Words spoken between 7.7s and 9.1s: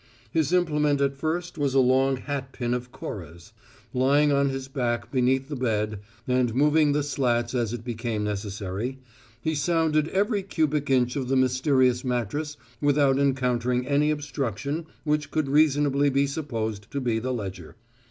it became necessary,